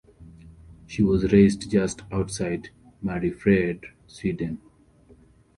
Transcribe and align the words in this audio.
She 0.87 1.03
was 1.03 1.31
raised 1.31 1.69
just 1.69 2.01
outside 2.11 2.69
Mariefred, 3.03 3.83
Sweden. 4.07 4.59